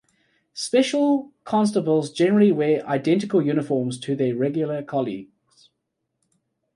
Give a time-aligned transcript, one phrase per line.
[0.55, 5.69] Special constables generally wear identical uniforms to their regular colleagues.